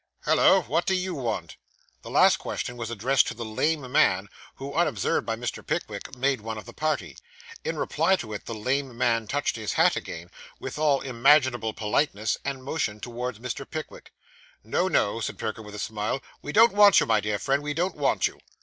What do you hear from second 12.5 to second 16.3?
motioned towards Mr. Pickwick. 'No, no,' said Perker, with a smile.